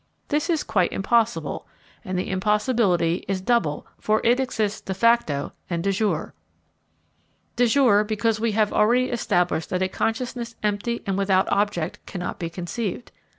This 0.29 0.49
is 0.49 0.63
quite 0.63 0.91
impossible, 0.91 1.67
and 2.03 2.17
the 2.17 2.27
impossibility 2.31 3.23
is 3.27 3.39
double, 3.39 3.85
for 3.99 4.19
it 4.23 4.39
exists 4.39 4.81
de 4.81 4.95
facto 4.95 5.51
and 5.69 5.83
de 5.83 5.91
jure. 5.91 6.33
De 7.55 7.67
jure, 7.67 8.03
because 8.03 8.39
we 8.39 8.53
have 8.53 8.73
already 8.73 9.11
established 9.11 9.69
that 9.69 9.83
a 9.83 9.87
consciousness 9.87 10.55
empty 10.63 11.03
and 11.05 11.19
without 11.19 11.45
object 11.51 12.03
cannot 12.07 12.39
be 12.39 12.49
conceived. 12.49 13.11